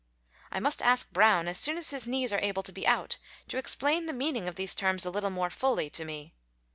[0.51, 3.19] I must ask Brown, as soon as his knees are able to be out,
[3.49, 6.33] to explain the meaning of these terms a little more fully to me.